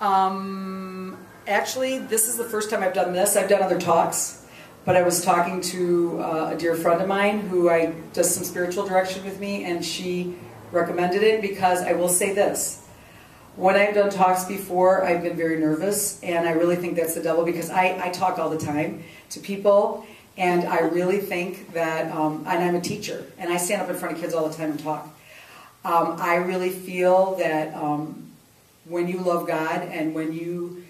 Um, 0.00 1.16
actually, 1.46 1.98
this 1.98 2.28
is 2.28 2.36
the 2.36 2.44
first 2.44 2.70
time 2.70 2.82
I've 2.82 2.92
done 2.94 3.12
this. 3.12 3.36
I've 3.36 3.48
done 3.48 3.62
other 3.62 3.80
talks, 3.80 4.42
but 4.84 4.96
I 4.96 5.02
was 5.02 5.24
talking 5.24 5.60
to 5.62 6.20
uh, 6.22 6.50
a 6.52 6.56
dear 6.56 6.76
friend 6.76 7.00
of 7.00 7.08
mine 7.08 7.40
who 7.40 7.68
I 7.70 7.94
does 8.12 8.32
some 8.32 8.44
spiritual 8.44 8.86
direction 8.86 9.24
with 9.24 9.40
me, 9.40 9.64
and 9.64 9.84
she 9.84 10.36
recommended 10.70 11.22
it 11.22 11.40
because 11.40 11.80
I 11.80 11.92
will 11.92 12.08
say 12.10 12.32
this. 12.34 12.80
When 13.56 13.74
I've 13.74 13.94
done 13.94 14.10
talks 14.10 14.44
before, 14.44 15.04
I've 15.04 15.22
been 15.22 15.36
very 15.36 15.58
nervous, 15.58 16.20
and 16.22 16.46
I 16.46 16.52
really 16.52 16.76
think 16.76 16.94
that's 16.94 17.14
the 17.14 17.22
devil 17.22 17.44
because 17.44 17.70
I, 17.70 18.00
I 18.04 18.10
talk 18.10 18.38
all 18.38 18.50
the 18.50 18.58
time 18.58 19.02
to 19.30 19.40
people, 19.40 20.06
and 20.38 20.68
I 20.68 20.78
really 20.78 21.18
think 21.18 21.72
that, 21.72 22.14
um, 22.14 22.44
and 22.46 22.62
I'm 22.62 22.76
a 22.76 22.80
teacher, 22.80 23.26
and 23.38 23.52
I 23.52 23.56
stand 23.56 23.82
up 23.82 23.90
in 23.90 23.96
front 23.96 24.14
of 24.14 24.20
kids 24.20 24.32
all 24.32 24.48
the 24.48 24.56
time 24.56 24.70
and 24.70 24.80
talk. 24.80 25.06
Um, 25.84 26.16
I 26.18 26.36
really 26.36 26.70
feel 26.70 27.34
that 27.36 27.74
um, 27.74 28.30
when 28.84 29.08
you 29.08 29.18
love 29.18 29.46
God 29.46 29.82
and 29.82 30.14
when 30.14 30.32
you 30.32 30.84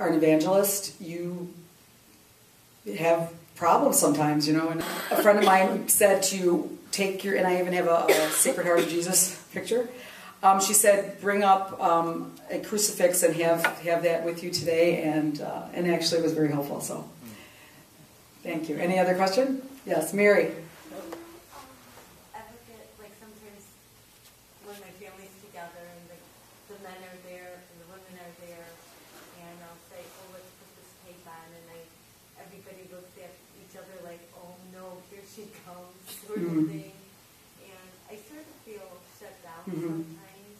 are 0.00 0.08
an 0.08 0.14
evangelist, 0.14 1.00
you 1.00 1.52
have 2.98 3.32
problems 3.54 3.98
sometimes, 3.98 4.48
you 4.48 4.54
know. 4.54 4.68
And 4.70 4.80
a 4.80 5.22
friend 5.22 5.38
of 5.38 5.44
mine 5.44 5.88
said 5.88 6.22
to 6.24 6.78
take 6.90 7.22
your, 7.22 7.36
and 7.36 7.46
I 7.46 7.60
even 7.60 7.74
have 7.74 7.86
a, 7.86 8.06
a 8.08 8.30
Sacred 8.30 8.66
Heart 8.66 8.80
of 8.80 8.88
Jesus 8.88 9.42
picture. 9.52 9.88
Um, 10.42 10.60
she 10.60 10.74
said, 10.74 11.20
bring 11.20 11.42
up 11.42 11.80
um, 11.82 12.32
a 12.50 12.60
crucifix 12.60 13.22
and 13.22 13.34
have 13.36 13.64
have 13.80 14.02
that 14.04 14.24
with 14.24 14.42
you 14.44 14.50
today, 14.50 15.02
and 15.02 15.40
uh, 15.40 15.62
and 15.72 15.90
actually 15.90 16.20
it 16.20 16.24
was 16.24 16.32
very 16.32 16.50
helpful. 16.50 16.80
So, 16.80 17.08
thank 18.46 18.68
you. 18.68 18.76
Any 18.78 18.98
other 18.98 19.14
question? 19.14 19.62
Yes, 19.84 20.12
Mary. 20.14 20.50
I 22.34 22.40
look 22.46 22.64
at, 22.70 22.86
like, 23.02 23.14
sometimes 23.18 23.64
when 24.66 24.78
my 24.82 24.92
family's 25.02 25.34
together 25.42 25.82
and 25.82 26.02
the, 26.10 26.18
the 26.74 26.78
men 26.86 26.98
are 27.06 27.20
there 27.26 27.58
and 27.58 27.76
the 27.82 27.88
women 27.90 28.14
are 28.22 28.34
there, 28.46 28.66
and 29.42 29.56
I'll 29.66 29.82
say, 29.90 30.02
oh, 30.02 30.26
let's 30.34 30.50
put 30.58 30.70
this 30.78 30.90
tape 31.06 31.26
on, 31.26 31.46
and 31.54 31.66
I, 31.74 31.78
everybody 32.42 32.86
looks 32.90 33.14
at 33.22 33.34
each 33.62 33.74
other 33.78 33.94
like, 34.06 34.22
oh, 34.38 34.54
no, 34.74 35.02
here 35.10 35.22
she 35.26 35.50
comes, 35.66 35.94
sort 36.26 36.38
of 36.42 36.50
Mhm. 36.50 36.70
thing. 36.70 36.94
And 37.66 37.90
I 38.10 38.14
sort 38.26 38.42
of 38.46 38.54
feel 38.66 38.88
shut 39.18 39.34
down 39.42 39.62
Mhm. 39.66 39.82
sometimes. 40.06 40.58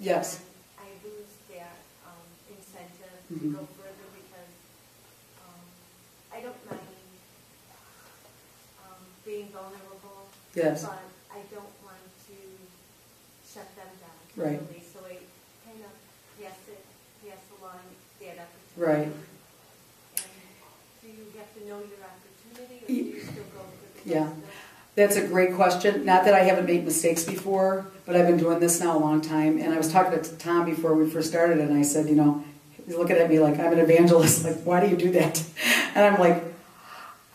Yes. 0.00 0.40
And 0.40 0.48
I 0.84 0.88
lose 1.04 1.32
that, 1.56 1.76
um, 2.04 2.24
incentive 2.52 3.16
to 3.28 3.32
Mhm. 3.36 3.52
go 3.56 3.62
further 3.80 4.08
because, 4.12 4.52
um, 5.44 5.60
I 6.32 6.40
don't 6.44 6.60
mind, 6.68 6.92
um, 8.84 9.02
being 9.36 9.48
vulnerable. 9.52 10.32
Yes. 10.54 10.84
But 10.84 11.04
I 11.30 11.40
don't 11.52 11.74
want 11.84 12.00
to 12.28 12.36
shut 13.44 13.68
them 13.76 13.92
down 14.00 14.16
Right. 14.36 14.58
totally, 14.58 14.80
so 14.80 15.00
I 15.04 15.20
kind 15.68 15.80
of 15.84 15.92
pass 16.40 16.56
it, 16.68 16.80
pass 17.20 17.44
along 17.60 17.80
that 18.20 18.36
opportunity. 18.40 18.80
Right. 18.80 19.12
And 20.16 20.32
do 21.02 21.08
you 21.08 21.26
have 21.36 21.52
to 21.54 21.60
know 21.68 21.78
your 21.84 22.00
opportunity, 22.00 22.84
or 22.84 22.88
do 22.88 22.94
you 22.94 23.20
still 23.20 23.44
go 23.52 23.60
for 23.60 24.04
the 24.08 24.10
Yeah. 24.10 24.28
That's 24.94 25.16
a 25.16 25.26
great 25.26 25.54
question. 25.54 26.06
Not 26.06 26.24
that 26.24 26.32
I 26.32 26.40
haven't 26.40 26.64
made 26.64 26.86
mistakes 26.86 27.22
before, 27.22 27.88
but 28.06 28.16
I've 28.16 28.26
been 28.26 28.38
doing 28.38 28.60
this 28.60 28.80
now 28.80 28.96
a 28.96 29.00
long 29.00 29.20
time. 29.20 29.58
And 29.58 29.74
I 29.74 29.76
was 29.76 29.92
talking 29.92 30.18
to 30.18 30.36
Tom 30.38 30.64
before 30.64 30.94
we 30.94 31.10
first 31.10 31.28
started, 31.28 31.58
and 31.58 31.76
I 31.76 31.82
said, 31.82 32.08
you 32.08 32.14
know, 32.14 32.42
he's 32.86 32.96
looking 32.96 33.16
at 33.18 33.28
me 33.28 33.38
like 33.38 33.58
I'm 33.60 33.74
an 33.74 33.78
evangelist. 33.80 34.44
Like, 34.46 34.62
why 34.62 34.80
do 34.80 34.88
you 34.88 34.96
do 34.96 35.10
that? 35.12 35.44
And 35.94 36.04
I'm 36.04 36.20
like, 36.20 36.42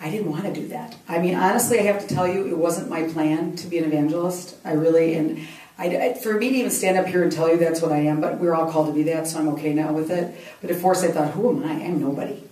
I 0.02 0.10
didn't 0.10 0.32
want 0.32 0.46
to 0.46 0.54
do 0.54 0.68
that. 0.70 0.96
I 1.08 1.20
mean, 1.20 1.36
honestly, 1.36 1.80
I 1.80 1.84
have 1.84 2.06
to 2.08 2.14
tell 2.14 2.28
you, 2.28 2.48
it 2.48 2.58
wasn't 2.58 2.90
my 2.90 3.04
plan 3.04 3.56
to 3.58 3.68
be 3.68 3.78
an 3.78 3.86
evangelist. 3.86 4.56
I 4.66 4.74
really, 4.74 5.14
and 5.14 5.48
I, 5.78 6.14
for 6.14 6.34
me 6.34 6.50
to 6.50 6.56
even 6.56 6.72
stand 6.72 6.98
up 6.98 7.06
here 7.06 7.22
and 7.22 7.32
tell 7.32 7.50
you 7.50 7.58
that's 7.58 7.82
what 7.82 7.92
I 7.92 8.00
am, 8.00 8.20
but 8.20 8.40
we're 8.40 8.56
all 8.56 8.72
called 8.72 8.88
to 8.88 8.94
be 8.94 9.04
that, 9.04 9.28
so 9.28 9.40
I'm 9.40 9.48
okay 9.50 9.74
now 9.74 9.94
with 9.94 10.10
it. 10.10 10.36
But 10.60 10.72
at 10.72 10.78
first, 10.78 11.04
I 11.04 11.12
thought, 11.12 11.32
who 11.32 11.50
am 11.52 11.64
I? 11.64 11.74
I'm 11.84 12.02
nobody. 12.02 12.44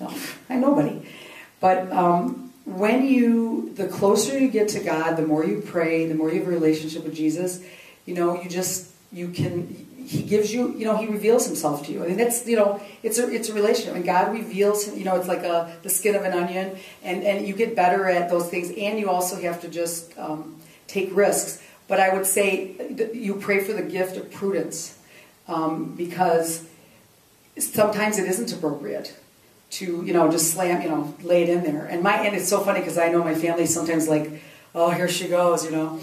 No, 0.00 0.12
I'm 0.50 0.60
nobody. 0.60 1.08
But 1.60 1.90
um, 1.92 2.52
when 2.64 3.06
you, 3.06 3.72
the 3.74 3.86
closer 3.86 4.36
you 4.38 4.48
get 4.48 4.68
to 4.70 4.80
God, 4.80 5.16
the 5.16 5.26
more 5.26 5.44
you 5.44 5.62
pray, 5.64 6.06
the 6.06 6.14
more 6.14 6.30
you 6.30 6.40
have 6.40 6.48
a 6.48 6.50
relationship 6.50 7.04
with 7.04 7.14
Jesus, 7.14 7.64
you 8.04 8.14
know, 8.14 8.42
you 8.42 8.50
just, 8.50 8.90
you 9.12 9.28
can, 9.28 9.85
He 10.06 10.22
gives 10.22 10.52
you, 10.52 10.74
you 10.76 10.84
know, 10.84 10.96
He 10.96 11.06
reveals 11.06 11.46
Himself 11.46 11.84
to 11.86 11.92
you. 11.92 12.04
I 12.04 12.08
mean, 12.08 12.16
that's, 12.16 12.46
you 12.46 12.56
know, 12.56 12.80
it's 13.02 13.18
a, 13.18 13.28
it's 13.28 13.48
a 13.48 13.54
relationship. 13.54 13.94
And 13.94 14.04
God 14.04 14.32
reveals, 14.32 14.94
you 14.96 15.04
know, 15.04 15.16
it's 15.16 15.28
like 15.28 15.42
a, 15.42 15.76
the 15.82 15.90
skin 15.90 16.14
of 16.14 16.22
an 16.22 16.32
onion, 16.32 16.76
and, 17.02 17.22
and 17.22 17.46
you 17.46 17.54
get 17.54 17.74
better 17.74 18.08
at 18.08 18.30
those 18.30 18.48
things, 18.48 18.70
and 18.70 18.98
you 18.98 19.10
also 19.10 19.40
have 19.40 19.60
to 19.62 19.68
just 19.68 20.16
um, 20.18 20.56
take 20.86 21.14
risks. 21.14 21.62
But 21.88 22.00
I 22.00 22.14
would 22.14 22.26
say 22.26 22.76
you 23.12 23.34
pray 23.36 23.62
for 23.62 23.72
the 23.72 23.82
gift 23.82 24.16
of 24.16 24.30
prudence 24.32 24.98
um, 25.46 25.94
because 25.94 26.66
sometimes 27.58 28.18
it 28.18 28.28
isn't 28.28 28.52
appropriate 28.52 29.16
to 29.68 30.04
you 30.04 30.12
know 30.12 30.30
just 30.30 30.52
slam 30.52 30.80
you 30.80 30.88
know 30.88 31.12
lay 31.22 31.42
it 31.42 31.48
in 31.48 31.64
there 31.64 31.86
and 31.86 32.00
my 32.00 32.14
and 32.18 32.36
it's 32.36 32.48
so 32.48 32.60
funny 32.60 32.78
because 32.78 32.96
i 32.98 33.08
know 33.08 33.24
my 33.24 33.34
family 33.34 33.66
sometimes 33.66 34.06
like 34.06 34.40
oh 34.76 34.90
here 34.90 35.08
she 35.08 35.26
goes 35.26 35.64
you 35.64 35.72
know 35.72 35.98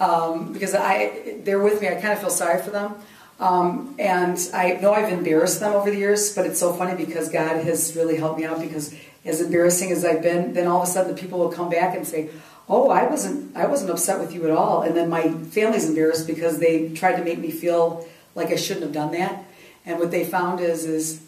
um, 0.00 0.52
because 0.52 0.74
I 0.74 1.40
they're 1.44 1.60
with 1.60 1.80
me. 1.80 1.88
I 1.88 1.94
kind 1.94 2.14
of 2.14 2.18
feel 2.18 2.30
sorry 2.30 2.60
for 2.62 2.70
them. 2.70 2.94
Um, 3.40 3.94
and 3.98 4.38
I 4.52 4.74
know 4.82 4.92
I've 4.92 5.10
embarrassed 5.10 5.60
them 5.60 5.72
over 5.72 5.90
the 5.90 5.96
years, 5.96 6.34
but 6.34 6.44
it's 6.44 6.60
so 6.60 6.74
funny 6.74 6.94
because 7.02 7.30
God 7.30 7.64
has 7.64 7.96
really 7.96 8.16
helped 8.16 8.38
me 8.38 8.44
out 8.44 8.60
because 8.60 8.94
as 9.24 9.40
embarrassing 9.40 9.90
as 9.90 10.04
I've 10.04 10.22
been, 10.22 10.52
then 10.52 10.66
all 10.66 10.82
of 10.82 10.88
a 10.88 10.90
sudden 10.90 11.14
the 11.14 11.20
people 11.20 11.38
will 11.38 11.50
come 11.50 11.70
back 11.70 11.96
and 11.96 12.06
say, 12.06 12.28
"Oh, 12.68 12.90
I 12.90 13.06
wasn't 13.06 13.56
I 13.56 13.66
wasn't 13.66 13.90
upset 13.90 14.20
with 14.20 14.34
you 14.34 14.44
at 14.44 14.50
all." 14.50 14.82
And 14.82 14.94
then 14.94 15.08
my 15.08 15.32
family's 15.32 15.88
embarrassed 15.88 16.26
because 16.26 16.58
they 16.58 16.90
tried 16.90 17.16
to 17.16 17.24
make 17.24 17.38
me 17.38 17.50
feel 17.50 18.06
like 18.34 18.50
I 18.50 18.56
shouldn't 18.56 18.84
have 18.84 18.92
done 18.92 19.12
that. 19.12 19.44
And 19.86 19.98
what 19.98 20.10
they 20.10 20.24
found 20.24 20.60
is 20.60 20.84
is 20.84 21.22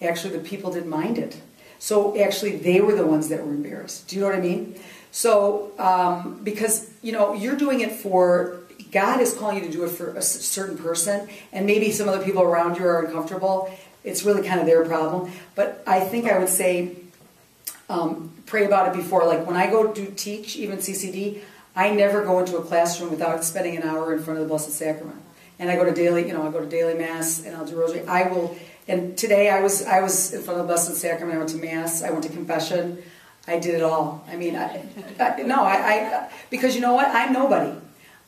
actually 0.00 0.38
the 0.38 0.44
people 0.44 0.72
didn't 0.72 0.88
mind 0.88 1.18
it. 1.18 1.40
So 1.78 2.18
actually 2.18 2.56
they 2.56 2.80
were 2.80 2.94
the 2.94 3.06
ones 3.06 3.28
that 3.28 3.44
were 3.44 3.52
embarrassed. 3.52 4.08
Do 4.08 4.16
you 4.16 4.22
know 4.22 4.28
what 4.28 4.36
I 4.36 4.40
mean? 4.40 4.74
So 5.10 5.72
um, 5.78 6.40
because 6.42 6.90
you 7.02 7.12
know 7.12 7.34
you're 7.34 7.56
doing 7.56 7.80
it 7.80 7.92
for 7.92 8.60
God 8.90 9.20
is 9.20 9.34
calling 9.34 9.56
you 9.56 9.64
to 9.64 9.70
do 9.70 9.84
it 9.84 9.90
for 9.90 10.14
a 10.14 10.22
certain 10.22 10.78
person, 10.78 11.28
and 11.52 11.66
maybe 11.66 11.90
some 11.90 12.08
other 12.08 12.24
people 12.24 12.42
around 12.42 12.78
you 12.78 12.86
are 12.86 13.04
uncomfortable. 13.04 13.70
It's 14.04 14.24
really 14.24 14.46
kind 14.46 14.60
of 14.60 14.66
their 14.66 14.84
problem. 14.84 15.30
But 15.54 15.82
I 15.86 16.00
think 16.00 16.26
I 16.26 16.38
would 16.38 16.48
say 16.48 16.96
um, 17.88 18.32
pray 18.46 18.64
about 18.64 18.88
it 18.88 18.96
before. 18.96 19.26
Like 19.26 19.46
when 19.46 19.56
I 19.56 19.68
go 19.68 19.92
to 19.92 20.06
teach, 20.12 20.56
even 20.56 20.78
CCD, 20.78 21.40
I 21.74 21.90
never 21.90 22.24
go 22.24 22.40
into 22.40 22.56
a 22.56 22.62
classroom 22.62 23.10
without 23.10 23.44
spending 23.44 23.76
an 23.76 23.82
hour 23.82 24.14
in 24.14 24.22
front 24.22 24.38
of 24.38 24.44
the 24.44 24.48
Blessed 24.48 24.72
Sacrament. 24.72 25.20
And 25.58 25.70
I 25.70 25.76
go 25.76 25.84
to 25.84 25.92
daily, 25.92 26.26
you 26.26 26.32
know, 26.32 26.46
I 26.46 26.50
go 26.50 26.60
to 26.60 26.66
daily 26.66 26.94
mass 26.94 27.44
and 27.44 27.56
I'll 27.56 27.66
do 27.66 27.76
rosary. 27.76 28.06
I 28.06 28.28
will. 28.28 28.56
And 28.86 29.18
today 29.18 29.50
I 29.50 29.60
was 29.60 29.84
I 29.84 30.00
was 30.00 30.32
in 30.32 30.42
front 30.42 30.60
of 30.60 30.66
the 30.66 30.72
Blessed 30.72 30.94
Sacrament. 30.96 31.34
I 31.34 31.38
went 31.38 31.50
to 31.50 31.56
mass. 31.56 32.02
I 32.02 32.10
went 32.10 32.24
to 32.24 32.30
confession. 32.30 33.02
I 33.46 33.58
did 33.58 33.74
it 33.74 33.82
all. 33.82 34.24
I 34.28 34.36
mean, 34.36 34.56
I, 34.56 34.84
I, 35.18 35.42
no, 35.42 35.62
I, 35.62 35.74
I 35.74 36.30
because 36.50 36.74
you 36.74 36.80
know 36.80 36.94
what? 36.94 37.08
I'm 37.08 37.32
nobody. 37.32 37.72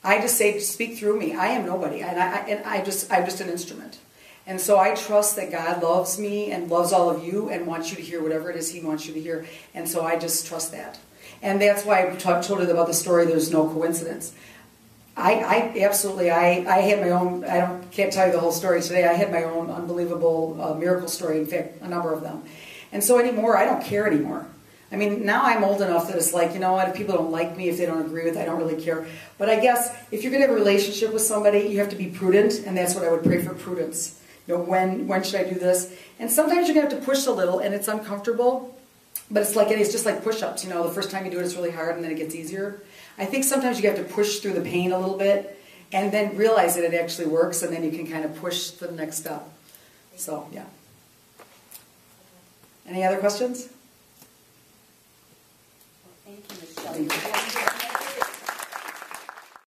I 0.03 0.21
just 0.21 0.37
say, 0.37 0.59
speak 0.61 0.99
through 0.99 1.19
me. 1.19 1.35
I 1.35 1.49
am 1.49 1.67
nobody, 1.67 2.01
and 2.01 2.19
I, 2.19 2.39
and 2.49 2.65
I 2.65 2.83
just 2.83 3.13
I'm 3.13 3.25
just 3.25 3.41
an 3.41 3.49
instrument. 3.49 3.99
And 4.47 4.61
so 4.61 4.79
I 4.79 4.95
trust 4.95 5.37
that 5.37 5.53
God 5.53 5.83
loves 5.83 6.19
me 6.19 6.51
and 6.51 6.71
loves 6.71 6.93
all 6.93 7.11
of 7.11 7.23
you 7.23 7.51
and 7.51 7.67
wants 7.67 7.91
you 7.91 7.97
to 7.97 8.03
hear 8.03 8.23
whatever 8.23 8.51
it 8.51 8.57
is 8.57 8.71
He 8.73 8.81
wants 8.81 9.07
you 9.07 9.13
to 9.15 9.21
hear. 9.21 9.47
And 9.75 9.89
so 9.89 10.05
I 10.05 10.19
just 10.19 10.47
trust 10.47 10.73
that. 10.73 10.99
And 11.43 11.61
that's 11.61 11.85
why 11.85 12.07
I 12.07 12.17
ta- 12.17 12.41
told 12.41 12.61
you 12.61 12.71
about 12.71 12.87
the 12.87 12.95
story. 12.95 13.27
There's 13.27 13.53
no 13.53 13.69
coincidence. 13.69 14.33
I, 15.17 15.35
I 15.35 15.81
absolutely 15.81 16.31
I, 16.31 16.65
I 16.67 16.81
had 16.81 17.01
my 17.01 17.11
own 17.11 17.45
I 17.45 17.59
don't 17.59 17.91
can't 17.91 18.13
tell 18.13 18.27
you 18.27 18.33
the 18.33 18.41
whole 18.41 18.53
story 18.53 18.81
today. 18.81 19.07
I 19.07 19.13
had 19.13 19.31
my 19.31 19.45
own 19.45 19.71
unbelievable 19.71 20.59
uh, 20.61 20.75
miracle 20.75 21.09
story. 21.09 21.39
In 21.39 21.47
fact, 21.47 21.81
a 21.83 21.89
number 21.89 22.13
of 22.13 22.23
them. 22.23 22.43
And 22.93 23.05
so 23.05 23.19
anymore, 23.19 23.57
I 23.57 23.65
don't 23.65 23.85
care 23.85 24.07
anymore. 24.07 24.47
I 24.93 24.97
mean, 24.97 25.25
now 25.25 25.45
I'm 25.45 25.63
old 25.63 25.83
enough 25.83 26.09
that 26.09 26.17
it's 26.17 26.33
like, 26.33 26.53
you 26.53 26.59
know 26.59 26.73
what, 26.73 26.89
if 26.89 26.97
people 26.97 27.15
don't 27.15 27.31
like 27.31 27.57
me, 27.57 27.69
if 27.69 27.79
they 27.79 27.87
don't 27.87 28.05
agree 28.05 28.25
with, 28.25 28.37
I 28.37 28.45
don't 28.45 28.59
really 28.59 28.81
care. 28.83 29.07
But 29.39 29.49
I 29.49 29.61
guess 29.61 29.95
if 30.11 30.23
you're 30.23 30.33
going 30.33 30.43
to 30.43 30.49
have 30.49 30.57
a 30.57 30.59
relationship 30.59 31.13
with 31.13 31.23
somebody, 31.23 31.61
you 31.61 31.79
have 31.79 31.91
to 31.91 31.97
be 31.97 32.07
prudent, 32.07 32.67
and 32.67 32.77
that's 32.77 32.95
what 32.95 33.05
I 33.05 33.11
would 33.11 33.23
pray 33.23 33.41
for 33.41 33.55
prudence. 33.55 34.21
You 34.49 34.57
know, 34.57 34.63
when 34.63 35.07
when 35.07 35.23
should 35.23 35.41
I 35.41 35.45
do 35.45 35.59
this? 35.59 35.95
And 36.19 36.29
sometimes 36.29 36.67
you're 36.67 36.75
going 36.75 36.89
to 36.89 36.97
have 36.97 37.05
to 37.05 37.07
push 37.07 37.27
a 37.27 37.31
little, 37.31 37.61
and 37.61 37.73
it's 37.73 37.87
uncomfortable. 37.87 38.77
But 39.31 39.43
it's 39.43 39.55
like 39.55 39.69
it's 39.69 39.93
just 39.93 40.07
like 40.07 40.25
push-ups. 40.25 40.65
You 40.65 40.71
know, 40.71 40.83
the 40.83 40.93
first 40.93 41.11
time 41.11 41.25
you 41.25 41.31
do 41.31 41.39
it, 41.39 41.45
it's 41.45 41.55
really 41.55 41.71
hard, 41.71 41.95
and 41.95 42.03
then 42.03 42.11
it 42.11 42.17
gets 42.17 42.35
easier. 42.35 42.83
I 43.17 43.27
think 43.27 43.45
sometimes 43.45 43.81
you 43.81 43.89
have 43.89 43.99
to 43.99 44.05
push 44.05 44.41
through 44.41 44.55
the 44.55 44.61
pain 44.61 44.91
a 44.91 44.99
little 44.99 45.19
bit, 45.19 45.57
and 45.93 46.11
then 46.11 46.37
realize 46.37 46.75
that 46.75 46.85
it 46.85 46.95
actually 46.95 47.29
works, 47.29 47.63
and 47.63 47.73
then 47.73 47.85
you 47.85 47.93
can 47.93 48.09
kind 48.09 48.25
of 48.25 48.35
push 48.37 48.71
the 48.71 48.91
next 48.91 49.19
step. 49.19 49.49
So 50.17 50.49
yeah. 50.53 50.65
Any 52.89 53.05
other 53.05 53.19
questions? 53.19 53.69
Thank 56.31 56.53
you, 56.53 56.59
Michelle. 56.61 57.33
Thank 57.33 57.65
you. 57.65 57.70